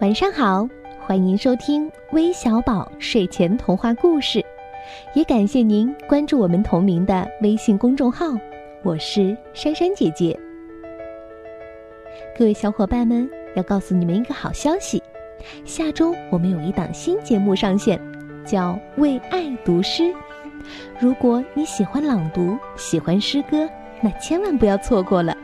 [0.00, 0.66] 晚上好，
[0.98, 4.42] 欢迎收听微小宝睡前童话故事，
[5.12, 8.24] 也感谢您关注我们同名的微信公众号。
[8.82, 10.34] 我是珊珊姐姐。
[12.34, 15.02] 各位小伙伴们，要告诉你们一个好消息，
[15.66, 18.00] 下周我们有一档新节目上线，
[18.42, 20.04] 叫《为爱读诗》。
[20.98, 23.68] 如果你喜欢朗读，喜欢诗歌，
[24.00, 25.36] 那千万不要错过了，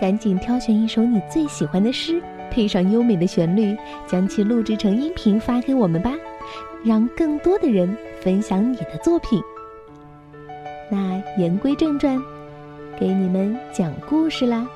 [0.00, 6.14] 赶紧挑选一首你最喜欢的诗，配上优美的旋律，将其录制成音频发给我们吧，
[6.84, 9.42] 让更多的人分享你的作品。
[10.90, 12.20] 那言归正传，
[12.98, 14.68] 给你们讲故事啦。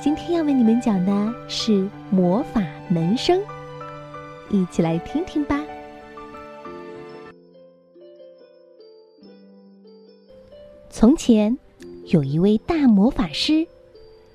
[0.00, 3.40] 今天要为你们讲的是魔法门声，
[4.50, 5.60] 一起来听听吧。
[10.90, 11.56] 从前，
[12.06, 13.66] 有一位大魔法师，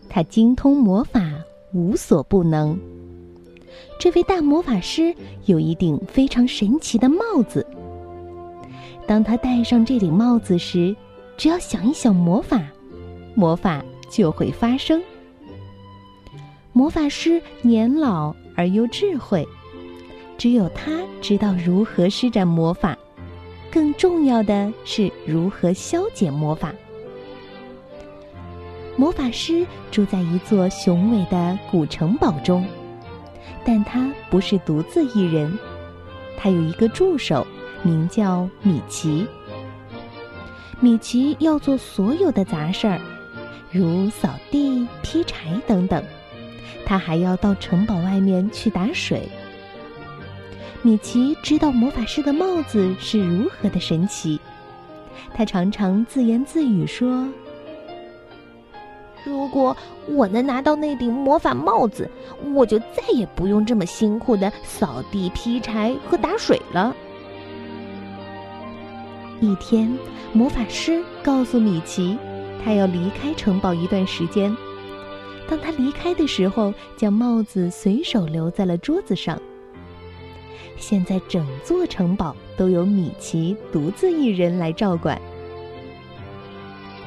[0.09, 1.22] 他精通魔法，
[1.73, 2.79] 无所不能。
[3.99, 5.13] 这位大魔法师
[5.45, 7.65] 有一顶非常神奇的帽子。
[9.05, 10.95] 当他戴上这顶帽子时，
[11.35, 12.61] 只要想一想魔法，
[13.35, 15.01] 魔法就会发生。
[16.71, 19.47] 魔法师年老而又智慧，
[20.37, 22.97] 只有他知道如何施展魔法。
[23.71, 26.73] 更重要的是如何消解魔法。
[28.95, 32.65] 魔法师住在一座雄伟的古城堡中，
[33.65, 35.57] 但他不是独自一人，
[36.37, 37.45] 他有一个助手，
[37.81, 39.25] 名叫米奇。
[40.79, 42.99] 米奇要做所有的杂事儿，
[43.71, 46.03] 如扫地、劈柴等等，
[46.85, 49.27] 他还要到城堡外面去打水。
[50.83, 54.39] 米奇知道魔法师的帽子是如何的神奇，
[55.33, 57.25] 他常常自言自语说
[59.25, 59.75] ：“如果
[60.07, 62.09] 我能拿到那顶魔法帽子，
[62.53, 66.95] 我就再也不用这么辛苦的扫地、劈柴和打水了。”
[69.39, 69.97] 一天，
[70.31, 72.17] 魔法师告诉米奇，
[72.63, 74.55] 他要离开城堡一段时间。
[75.49, 79.39] 当他离开的时候，将帽子随手留在了桌子上。
[80.77, 85.19] 现在整座城堡都由米奇独自一人来照管。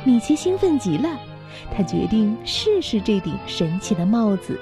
[0.05, 1.09] 米奇兴奋极了，
[1.75, 4.59] 他决定试试这顶神奇的帽子。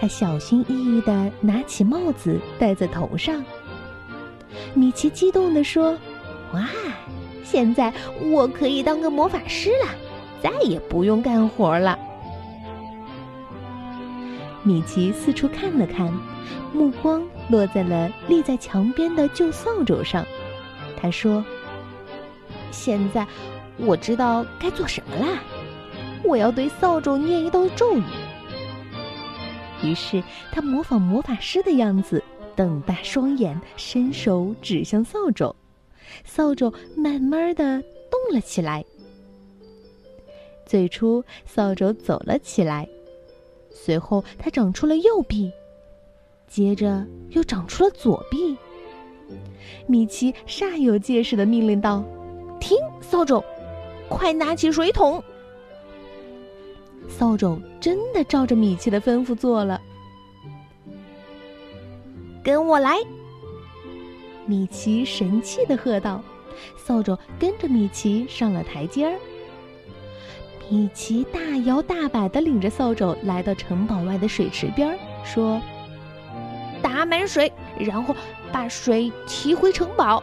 [0.00, 3.44] 他小心翼翼地拿起帽子戴在头上。
[4.74, 5.96] 米奇激动地说
[6.54, 6.68] ：“哇，
[7.44, 7.92] 现在
[8.30, 9.94] 我可以当个魔法师了，
[10.42, 11.98] 再也不用干活了。”
[14.62, 16.12] 米奇四处看了看，
[16.72, 17.22] 目光。
[17.50, 20.22] 落在了立在墙边的旧扫帚上，
[21.00, 21.42] 他说
[22.70, 23.26] ：“现在
[23.78, 25.42] 我知道该做什么啦！
[26.24, 28.02] 我要对扫帚念一道咒语。”
[29.82, 32.22] 于是他模仿魔法师的样子，
[32.56, 35.54] 瞪大双眼，伸手指向扫帚，
[36.24, 37.80] 扫帚慢慢的
[38.10, 38.84] 动了起来。
[40.66, 42.88] 最初，扫帚走了起来，
[43.70, 45.50] 随后它长出了右臂。
[46.48, 48.56] 接着又长出了左臂。
[49.86, 52.02] 米奇煞有介事的命令道
[52.58, 53.42] ：“停，扫帚，
[54.08, 55.22] 快拿起水桶。”
[57.08, 59.80] 扫帚真的照着米奇的吩咐做了。
[62.42, 62.96] 跟我来！
[64.46, 66.22] 米奇神气的喝道。
[66.76, 69.18] 扫帚跟着米奇上了台阶儿。
[70.68, 75.60] 米奇大摇大摆的领着扫帚来到城堡外的水池边，说。
[76.82, 78.14] 打满水，然后
[78.52, 80.22] 把水提回城堡。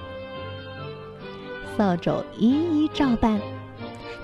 [1.78, 3.40] 扫帚一一照办。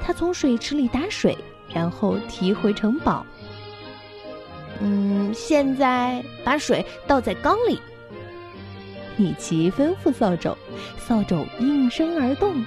[0.03, 1.38] 他从水池里打水，
[1.74, 3.25] 然后提回城堡。
[4.79, 7.79] 嗯，现在把水倒在缸里。
[9.18, 10.56] 米奇吩咐扫帚，
[10.97, 12.63] 扫帚应声而动。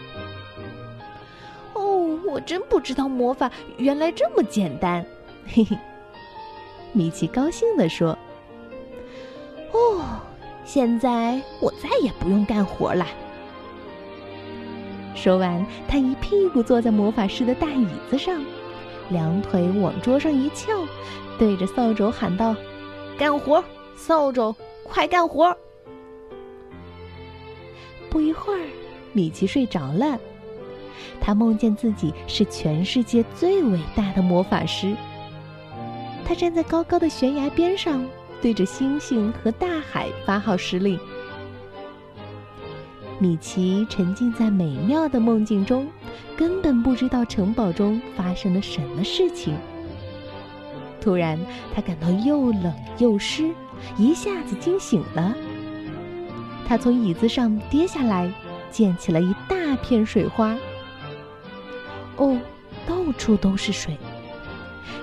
[1.73, 5.05] 哦，我真不知道魔法原来这么简单。
[5.47, 5.77] 嘿嘿，
[6.93, 8.17] 米奇高兴地说。
[9.73, 10.21] 哦，
[10.65, 13.05] 现在我再也不用干活了。
[15.25, 18.45] 说完，他一屁股坐在魔法师的大椅子上，
[19.09, 20.71] 两腿往桌上一翘，
[21.39, 22.55] 对着扫帚喊道
[23.17, 23.65] ：“干活，
[23.97, 25.57] 扫帚，快干活！”
[28.11, 28.69] 不一会儿，
[29.15, 30.21] 米奇睡着了。
[31.23, 34.95] 他梦见自己是全世界最伟大的魔法师。
[36.23, 38.07] 他站在高高的悬崖边上。
[38.43, 41.01] 对着星星和大海发号施令。
[43.25, 45.89] 米奇沉浸在美妙的梦境中，
[46.37, 49.57] 根本不知道城堡中发生了什么事情。
[51.01, 51.39] 突然，
[51.75, 53.51] 他感到又冷又湿，
[53.97, 55.35] 一下子惊醒了。
[56.69, 58.31] 他从椅子上跌下来，
[58.71, 60.55] 溅起了一大片水花。
[62.17, 62.39] 哦，
[62.87, 63.97] 到处都是水。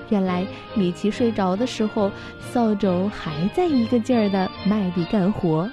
[0.10, 0.46] 原来
[0.76, 2.12] 米奇睡着的时候，
[2.52, 5.68] 扫帚还在一个劲儿的卖力干活。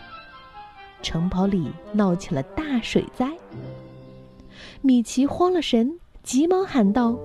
[1.03, 3.31] 城堡里闹起了大水灾。
[4.81, 7.19] 米奇慌了神，急忙喊道：“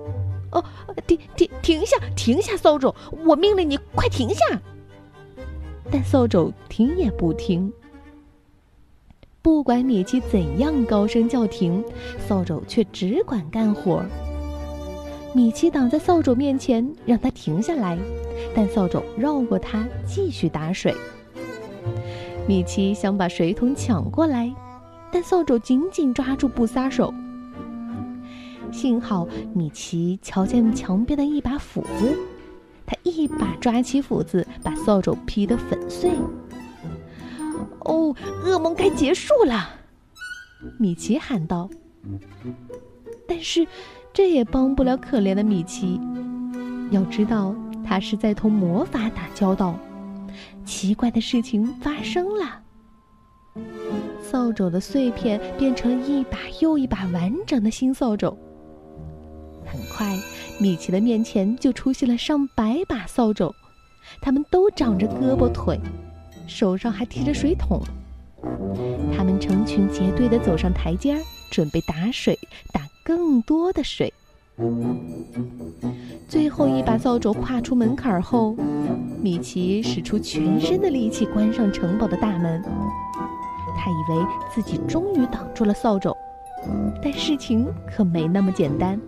[0.52, 0.64] 哦，
[1.06, 2.94] 停停停下，停下，扫帚！
[3.24, 4.44] 我命令你快停下！”
[5.90, 7.72] 但扫帚停也不停。
[9.42, 11.84] 不管米奇怎样高声叫停，
[12.26, 14.04] 扫帚却只管干活。
[15.34, 17.98] 米奇挡在扫帚面前，让他停下来，
[18.54, 20.94] 但扫帚绕过他，继续打水。
[22.46, 24.52] 米奇想把水桶抢过来，
[25.10, 27.12] 但扫帚紧紧抓住不撒手。
[28.70, 32.18] 幸好米奇瞧见墙边的一把斧子，
[32.84, 36.12] 他一把抓起斧子，把扫帚劈得粉碎。
[37.80, 38.14] 哦，
[38.44, 39.70] 噩梦该结束了，
[40.78, 41.68] 米奇喊道。
[43.26, 43.66] 但是。
[44.16, 46.00] 这也帮不了可怜的米奇。
[46.92, 47.52] 要知道，
[47.84, 49.76] 他是在同魔法打交道。
[50.64, 52.60] 奇怪的事情发生了，
[54.22, 58.36] 扫帚的碎片变成一把又一把完整的新扫帚。
[59.64, 60.16] 很快，
[60.60, 63.54] 米奇的面前就出现了上百把扫帚，
[64.20, 65.80] 它们都长着胳膊腿，
[66.46, 67.82] 手上还提着水桶。
[69.16, 71.20] 它们成群结队地走上台阶儿，
[71.50, 72.38] 准备打水
[72.72, 72.82] 打。
[73.06, 74.10] 更多的水。
[76.26, 78.56] 最后一把扫帚跨出门槛后，
[79.24, 82.62] 米奇使出全身的力气关上城堡的大门。
[83.74, 86.14] 他以为自己终于挡住了扫帚，
[87.02, 89.00] 但事情可没那么简单。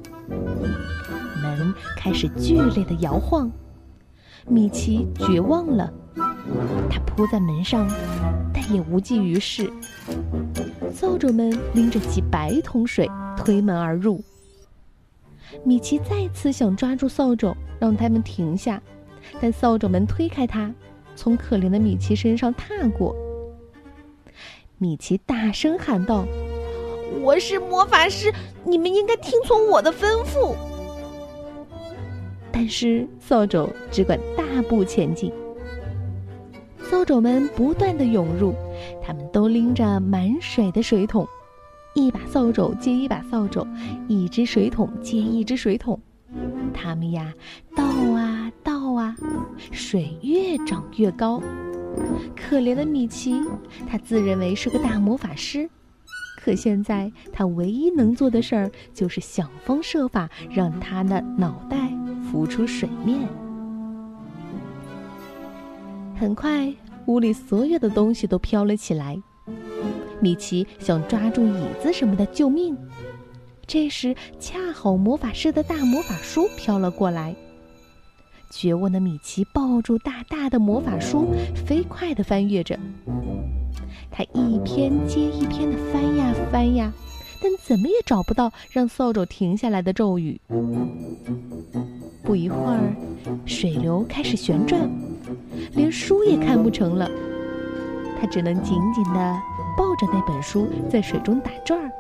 [1.43, 3.53] 门开始剧烈的摇晃，
[4.49, 5.93] 米奇绝望了。
[6.89, 7.87] 他扑在门上，
[8.55, 9.71] 但也无济于事。
[10.95, 13.07] 扫帚们拎着几百桶水。
[13.37, 14.25] 推门而入，
[15.63, 18.83] 米奇再次想抓住扫帚，让他们停下，
[19.41, 20.73] 但扫帚们推开他，
[21.15, 23.15] 从可怜的米奇身上踏过。
[24.79, 26.27] 米奇大声喊道
[27.23, 28.33] ：“我是魔法师，
[28.65, 30.55] 你们应该听从我的吩咐。”
[32.53, 35.33] 但是扫帚只管大步前进。
[36.89, 38.55] 扫帚们不断的涌入，
[39.03, 41.27] 他们都拎着满水的水桶。
[41.95, 43.67] 一把扫帚接一把扫帚，
[44.09, 45.99] 一只水桶接一只水桶，
[46.73, 47.33] 他们呀
[47.75, 48.26] 倒啊
[49.71, 51.43] 水越涨越高。
[52.35, 53.41] 可怜的米奇，
[53.87, 55.69] 他自认为是个大魔法师，
[56.43, 61.91] 可现在他唯一能做的事儿就是想方设法让他的脑袋
[62.31, 63.21] 浮出水面。
[66.19, 66.73] 很快，
[67.07, 69.21] 屋里所有的东西都飘了起来。
[70.21, 72.77] 米奇想抓住椅子什么的救命，
[73.67, 77.37] 这时恰好魔法师的大魔法书飘了过来。
[78.51, 81.33] 绝望的米奇抱住大大的魔法书，
[81.67, 82.79] 飞快地翻阅着。
[84.11, 86.93] 他一篇接一篇地翻呀翻呀，
[87.43, 90.41] 但怎么也找不到让扫帚停下来的咒语。
[92.23, 92.95] 不一会儿，
[93.45, 94.91] 水流开始旋转，
[95.73, 97.11] 连书也看不成了。
[98.21, 99.43] 他只能紧紧地。
[99.77, 101.93] 抱着那本书在水中打转儿。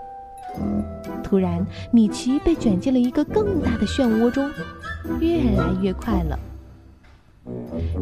[1.23, 1.62] 突然，
[1.93, 4.50] 米奇被卷进了一个更大的漩涡中，
[5.21, 6.39] 越来越快了。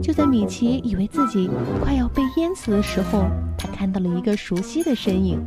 [0.03, 1.51] 就在米奇以为自己
[1.83, 3.27] 快要被淹死的时候，
[3.59, 5.39] 他看到了一个熟悉的身影，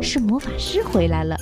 [0.00, 1.36] 是魔法师回来了。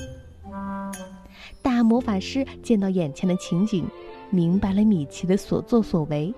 [1.63, 3.87] 大魔法师见到眼前的情景，
[4.31, 6.35] 明白了米奇的所作所为，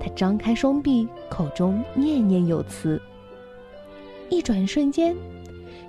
[0.00, 3.00] 他张开双臂，口中念念有词。
[4.28, 5.14] 一转瞬间，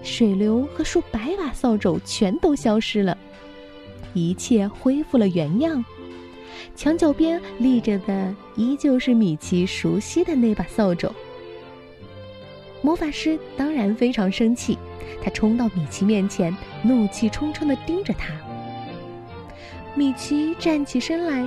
[0.03, 3.17] 水流和数百把扫帚全都消失了，
[4.13, 5.83] 一切恢复了原样。
[6.73, 11.11] 墙角边立着的依旧是米奇熟悉的那把扫帚。
[12.81, 14.77] 魔法师当然非常生气，
[15.21, 18.33] 他冲到米奇面前，怒气冲冲地盯着他。
[19.93, 21.45] 米奇站起身来，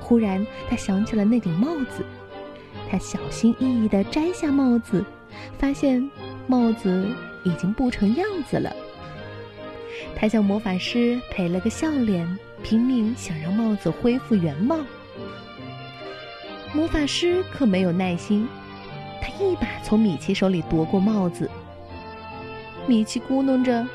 [0.00, 2.04] 忽然他想起了那顶帽子，
[2.90, 5.04] 他小心翼翼地摘下帽子。
[5.58, 6.10] 发现
[6.46, 7.08] 帽子
[7.42, 8.74] 已经不成样子了。
[10.16, 14.78] 他向魔法师赔了个笑脸，拼命想让帽子恢复原貌。
[16.74, 18.48] 魔法师可没有耐心，
[19.20, 21.50] 他一把从米奇手里夺过帽子。
[22.86, 23.86] 米奇咕哝着：“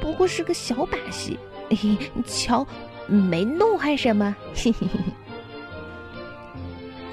[0.00, 1.38] 不过是个小把戏，
[1.70, 1.96] 嘿，
[2.26, 2.66] 瞧，
[3.06, 4.98] 没弄坏什么。”嘿嘿嘿。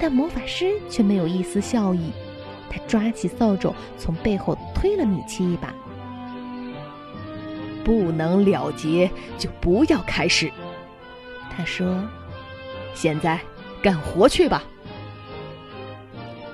[0.00, 2.10] 但魔法师却没有一丝笑意，
[2.68, 5.72] 他抓起扫帚，从背后推了米奇一把。
[7.84, 10.50] 不能了结就不要开始，
[11.56, 12.02] 他说
[12.94, 13.38] ：“现在
[13.82, 14.62] 干活去吧。”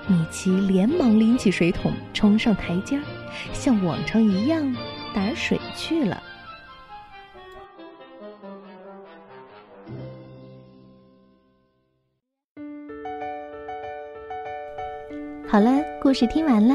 [0.09, 3.01] 米奇连忙拎起水桶，冲上台阶，
[3.53, 4.75] 像往常一样
[5.13, 6.23] 打水去了。
[15.49, 16.75] 好了，故事听完了，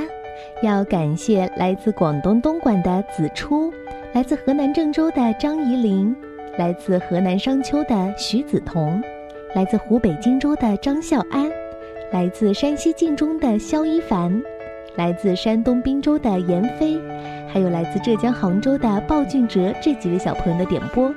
[0.63, 3.71] 要感谢来自广东东莞的子初，
[4.13, 6.13] 来自河南郑州的张怡玲，
[6.57, 9.01] 来自河南商丘的徐子彤，
[9.55, 11.49] 来自湖北荆州的张孝安，
[12.11, 14.43] 来自山西晋中的肖一凡，
[14.97, 16.99] 来自山东滨州的闫飞，
[17.47, 21.09] 还有来自浙江杭州的鲍俊哲这几位小朋友的点播。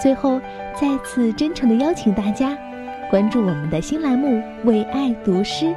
[0.00, 0.40] 最后，
[0.74, 2.58] 再次真诚的邀请大家
[3.08, 5.72] 关注我们的新栏目“为爱读诗”。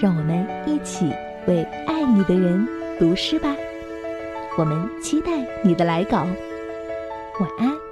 [0.00, 1.12] 让我们一起
[1.46, 2.66] 为爱你的人
[2.98, 3.54] 读诗吧，
[4.60, 5.30] 我们期待
[5.64, 6.18] 你的来稿。
[6.18, 7.89] 晚安。